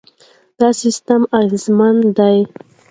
دا 0.59 0.69
سیستم 0.81 1.21
اغېزمن 1.39 1.95
دی. 2.17 2.37